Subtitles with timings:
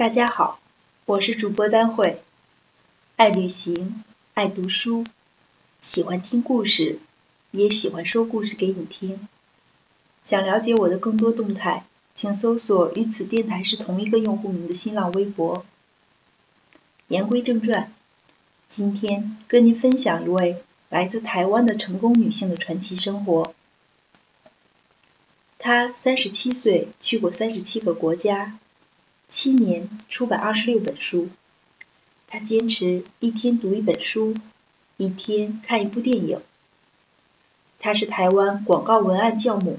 [0.00, 0.58] 大家好，
[1.04, 2.22] 我是主播丹慧，
[3.16, 5.04] 爱旅行，爱读书，
[5.82, 6.98] 喜欢听故事，
[7.50, 9.28] 也喜欢说故事给你听。
[10.24, 11.84] 想了解我的更多动态，
[12.14, 15.66] 请搜索与此电台是同一个用户名的新浪微博。
[17.08, 17.92] 言归正传，
[18.70, 23.54] 今天跟您分享一位来自台湾的成功女性的传奇生活。
[25.58, 28.58] 她三十七岁，去过三十七个国家。
[29.30, 31.28] 七年出版二十六本书，
[32.26, 34.34] 他坚持一天读一本书，
[34.96, 36.40] 一天看一部电影。
[37.78, 39.78] 他是台湾广告文案教母，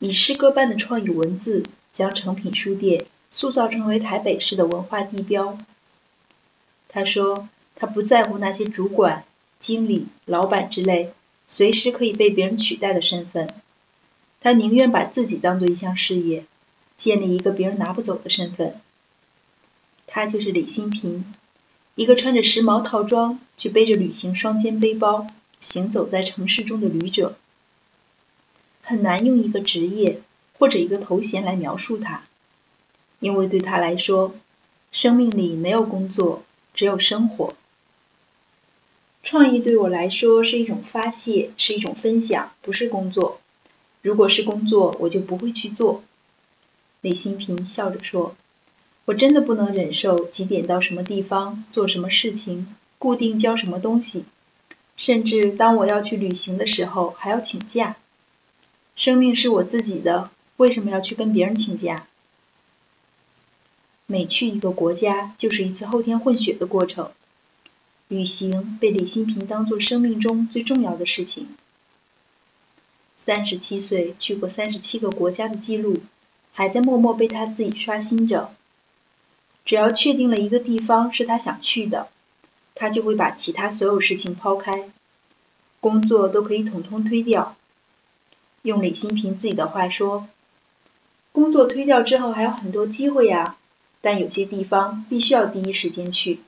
[0.00, 5.56] 以诗歌般的创意文字，将诚品书店塑造成为台北市的文化地标。
[6.88, 9.24] 他说，他不在乎那些主管、
[9.60, 11.12] 经理、老板之类
[11.46, 13.48] 随时可以被别人取代的身份，
[14.40, 16.44] 他宁愿把自己当做一项事业。
[16.96, 18.80] 建立一个别人拿不走的身份，
[20.06, 21.24] 他就是李新平，
[21.94, 25.26] 一个穿着时髦套装却背着旅行双肩背包
[25.60, 27.36] 行走在城市中的旅者。
[28.82, 30.20] 很难用一个职业
[30.58, 32.22] 或者一个头衔来描述他，
[33.18, 34.34] 因为对他来说，
[34.92, 36.42] 生命里没有工作，
[36.74, 37.54] 只有生活。
[39.22, 43.40] 创意对我来说是一种发泄，是一种分享，不是工作。
[44.02, 46.04] 如果是工作，我就不会去做。
[47.04, 48.34] 李新平笑着说
[49.04, 52.66] ：“我真的不能忍受几点到什么地方做什么事情，
[52.98, 54.24] 固定交什么东西，
[54.96, 57.96] 甚至当我要去旅行的时候还要请假。
[58.96, 62.06] 生命是我自己的，为什么要去跟别人请假？
[64.06, 67.10] 每去一个国家就是一次后天混血的过程。
[68.08, 71.48] 旅行被李新平当做生命中最重要的事情。
[73.18, 75.98] 三十七岁去过三十七个国家的记录。”
[76.54, 78.50] 还在默默被他自己刷新着。
[79.66, 82.08] 只要确定了一个地方是他想去的，
[82.74, 84.88] 他就会把其他所有事情抛开，
[85.80, 87.56] 工作都可以统统推掉。
[88.62, 90.28] 用李新平自己的话说
[91.32, 93.56] ：“工作推掉之后还有很多机会呀，
[94.00, 96.40] 但有些地方必须要第一时间去，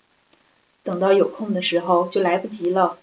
[0.83, 2.99] 等到有空的时候就来不及了。”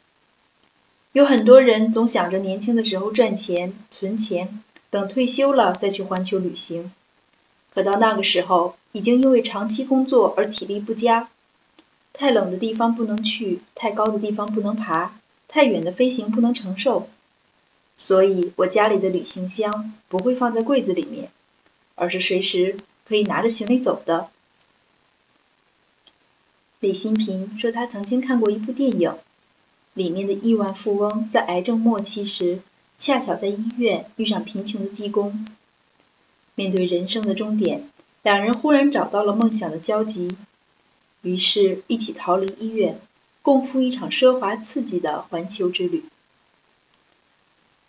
[1.12, 4.64] 有很多人总想着年轻的时候赚钱、存钱。
[4.94, 6.92] 等退休了再去环球旅行，
[7.74, 11.30] 可到那个时候，已经因为长期工作而体力不佳，
[12.14, 17.10] 太冷的地方不能去，太高的地方不能爬，太远的飞行不能承受。
[17.98, 21.32] 所以，我家里的旅行箱不会放在柜子里面，
[21.96, 22.78] 而是随时
[23.08, 24.30] 可以拿着行李走的。
[26.80, 29.16] 李新平说，他曾经看过一部电影，
[29.96, 32.60] 里面的亿万富翁在癌症末期时。
[33.06, 35.46] 恰巧在医院遇上贫穷的济公，
[36.56, 37.90] 面对人生的终点，
[38.22, 40.38] 两人忽然找到了梦想的交集，
[41.22, 42.98] 于是一起逃离医院，
[43.42, 46.06] 共赴一场奢华刺激的环球之旅。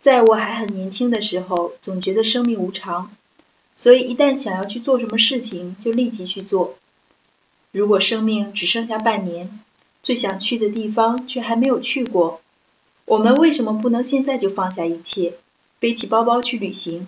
[0.01, 3.09] 在我还很年轻的时候，总觉得生命无常，
[3.77, 6.75] 所以一旦想要去做什么事情，就立即去做。
[7.71, 9.61] 如果生命只剩下半年，
[10.03, 12.41] 最想去的地方却还没有去过。
[13.05, 15.35] 我们为什么不能现在就放下一切，
[15.79, 17.05] 背起包包去旅行？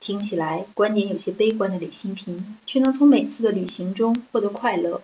[0.00, 5.02] 听起来观点有些悲观的李新平，却能从每次的旅行中获得快乐，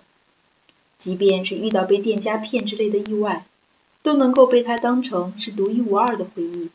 [0.99, 3.45] 即便是遇到被店家骗之类的意外，
[4.03, 6.71] 都能够被他当成是独一无二的回忆。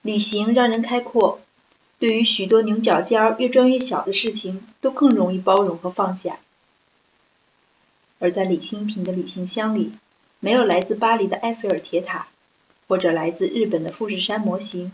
[0.00, 1.40] 旅行让人开阔，
[1.98, 6.38] 对于许多牛角尖越转越小的事情，都更容易包容和放下。
[8.18, 9.92] 而在李新平的旅行箱里。
[10.44, 12.26] 没有来自巴黎的埃菲尔铁塔，
[12.88, 14.90] 或者来自日本的富士山模型。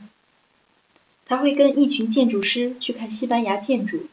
[1.25, 4.09] 他会跟一群建筑师去看西班牙建筑，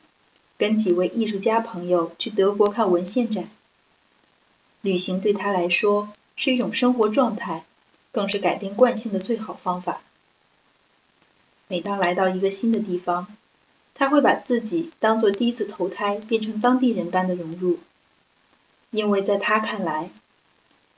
[0.58, 3.50] 跟几位艺术家朋友去德国看文献展。
[4.80, 6.08] 旅行对他来说
[6.38, 7.66] 是一种生活状态，
[8.14, 10.00] 更是改变惯性的最好方法。
[11.68, 13.28] 每当来到一个新的地方，
[13.94, 17.80] 他会把自己当做第一次投胎，变成当地人般的融入，
[18.92, 20.10] 因为在他看来。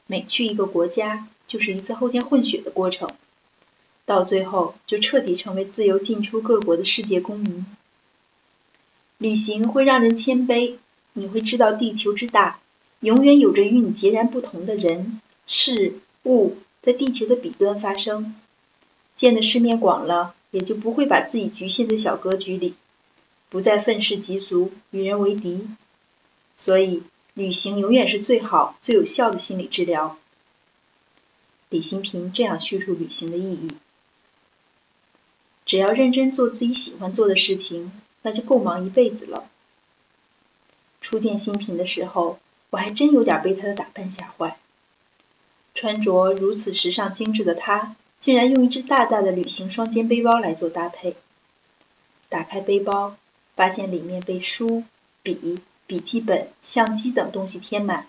[0.07, 3.13] 每去一个国家，就是一次后天混血的过程，
[4.05, 7.65] 到最后就彻底成为自由进出各国的世界公民。
[9.17, 10.75] 旅行会让人谦卑，
[11.11, 12.59] 你会知道地球之大，
[13.01, 18.33] 永远有着与你截然不同的人事物在地球的彼端发生。
[19.17, 22.75] 见的世面广了，也就不会把自己局限在小格局里，
[23.49, 25.67] 不再愤世嫉俗，与人为敌。
[26.55, 27.03] 所以。
[27.37, 30.17] 旅行永远是最好、最有效的心理治疗。
[31.69, 33.77] 李新平这样叙述旅行的意义：
[35.63, 37.91] 只要认真做自己喜欢做的事情，
[38.23, 39.47] 那就够忙一辈子了。
[40.99, 42.39] 初见新平的时候，
[42.71, 44.57] 我还真有点被他的打扮吓坏。
[45.75, 51.15] 穿着如此时尚精致的他，竟然用一只大大的旅行双肩背包来做搭配。
[52.29, 53.15] 打开背包，
[53.55, 54.85] 发现里面被书、
[55.21, 58.07] 笔、笔记本、相机等东西填满，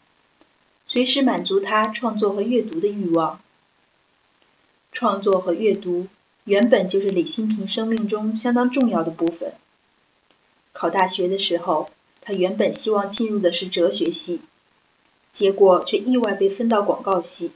[0.86, 3.40] 随时满足他创作和阅读的欲望。
[4.90, 6.08] 创作和阅读
[6.42, 9.52] 原本就是李新平生命中相当重要的部分。
[10.72, 11.90] 考大学的时候，
[12.20, 14.40] 他原本希望进入的是哲学系，
[15.30, 17.52] 结果却意外被分到广告系。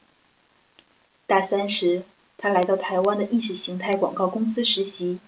[1.26, 2.04] 大三时，
[2.36, 5.18] 他来到台湾的意识形态广告公司实习，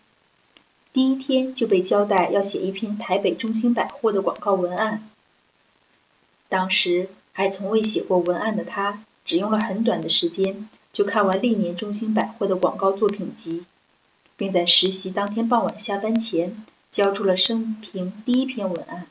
[0.94, 5.02] 第一天就被交代要写一篇台北中心百货的广告文案。
[6.49, 10.69] 当时还从未写过文案的他，只用了很短的时间。
[10.93, 13.64] 就看完历年中心百货的广告作品集，
[14.37, 19.08] 并在实习当天傍晚下班前交出了生平第一篇文案。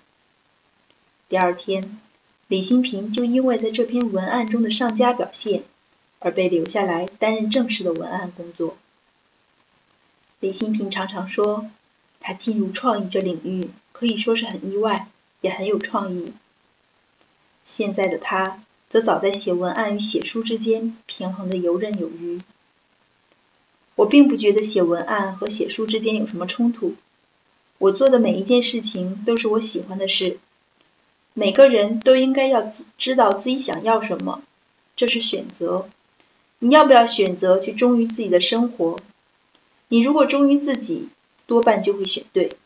[1.27, 1.99] 第二天，
[2.47, 5.63] 李新平就因为在这篇文案中的上佳表现，
[6.19, 8.77] 而被留下来担任正式的文案工作。
[10.43, 11.67] 李新平常常说，
[12.19, 15.07] 他进入创意这领域可以说是很意外，
[15.39, 16.33] 也很有创意。
[17.65, 18.59] 现在的他。
[18.89, 22.41] 则早在写文案与写书之间平衡的游刃有余。
[23.95, 26.93] 我并不觉得写文案和写书之间有什么冲突。
[27.79, 30.37] 我做的每一件事情都是我喜欢的事。
[31.33, 34.43] 每个人都应该要知道自己想要什么，
[34.95, 35.87] 这是选择。
[36.59, 38.99] 你要不要选择去忠于自己的生活？
[39.93, 41.07] 你如果忠于自己，
[41.45, 42.57] 多半就会选对。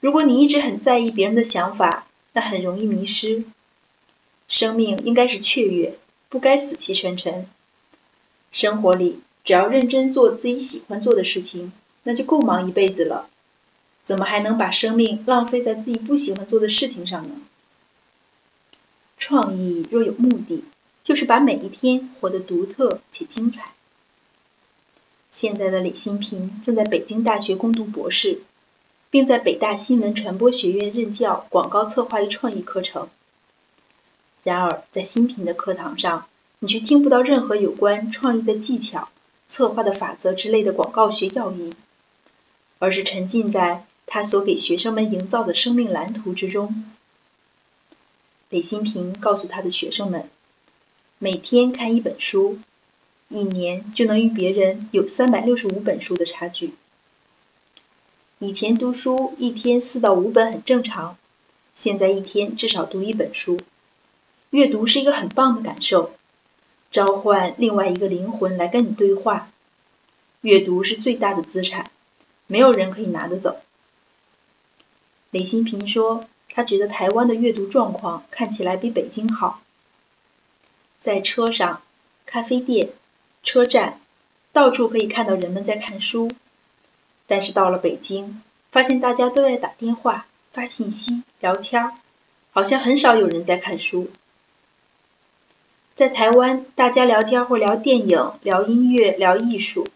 [0.00, 3.44] 如果你一直很在意别人的想法，那很容易迷失。
[4.48, 5.98] 生命应该是雀跃，
[6.30, 7.46] 不该死气沉沉。
[8.50, 11.70] 生活里只要认真做自己喜欢做的事情，
[12.02, 13.28] 那就够忙一辈子了。
[14.02, 17.42] 怎么还能把生命浪费在自己不喜欢做的事情上呢？
[19.18, 20.64] 创意若有目的，
[21.04, 23.74] 就是把每一天活得独特且精彩。
[25.32, 28.42] 现在的李新平正在北京大学攻读博士，
[29.10, 33.08] 并在北大新闻传播学院任教广告策划与创意课程。
[34.44, 36.26] 然而，在新品的课堂上，
[36.58, 39.08] 你却听不到任何有关创意的技巧、
[39.48, 41.72] 策划的法则之类的广告学要义，
[42.78, 46.84] 而是沉浸在他所给学生们营造的生命蓝图之中。
[48.50, 50.28] 李新平告诉他的学生们
[51.18, 52.58] ：“每天看一本书，
[53.32, 56.74] 一年就能与别人有三百六十五本书的差距。
[58.38, 61.16] 以前读书一天四到五本很正常，
[61.74, 63.60] 现在一天至少读一本书。”
[64.50, 66.12] 阅读是一个很棒的感受，
[66.90, 69.50] 召唤另外一个灵魂来跟你对话。
[70.42, 71.90] 阅读是最大的资产，
[72.46, 73.60] 没有人可以拿得走。
[75.30, 79.62] 李新平说，他觉得台湾的阅读状况看起来比北京好。
[81.00, 81.80] 在车上、
[82.26, 82.90] 咖啡店、
[83.42, 84.00] 车站，
[84.52, 86.32] 到处可以看到人们在看书。
[87.26, 91.92] 但是到了北京，发现大家都在打电话、发信息、聊天，
[92.52, 94.10] 好像很少有人在看书。
[95.94, 99.86] 在台湾，大家聊天或聊电影、聊音乐、聊艺术；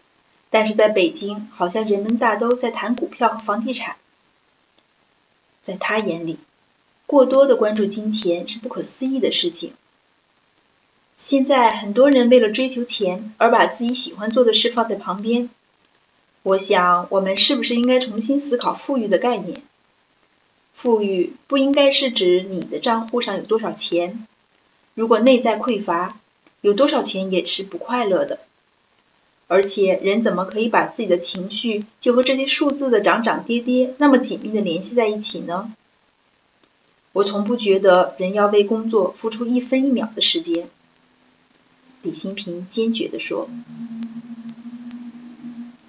[0.49, 3.95] 但是在北京，好像人们大都在谈股票和房地产。
[5.63, 6.39] 在他眼里，
[7.05, 9.73] 过多的关注金钱是不可思议的事情。
[11.17, 15.49] 现在很多人为了追求钱而把自己喜欢做的事放在旁边。
[16.43, 19.63] 我想，我们是不是应该重新思考富裕的概念？
[20.75, 24.27] 富裕不应该是指你的账户上有多少钱。
[24.93, 26.19] 如果内在匮乏，
[26.61, 28.39] 有多少钱也是不快乐的。
[29.47, 35.73] 而且，人怎么可以把自己的情绪就和这些数字的涨涨跌跌那么紧密的联系在一起呢？
[37.11, 40.69] 我从不觉得人要为工作付出一分一秒的时间。
[42.01, 43.49] 李新平坚决地说。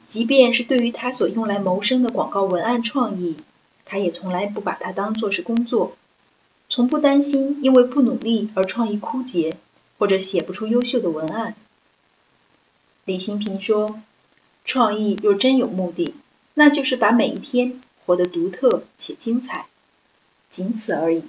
[0.09, 3.37] 即便是对于他所用来谋生的广告文案创意，
[3.85, 5.97] 他也从来不把它当作是工作。
[6.71, 9.57] 从不担心因为不努力而创意枯竭，
[9.99, 11.55] 或者写不出优秀的文案。
[13.05, 14.01] 李新平说
[14.65, 16.15] ：“创意若真有目的，
[16.55, 19.67] 那就是把每一天活得独特且精彩，
[20.51, 21.23] 仅此而已。”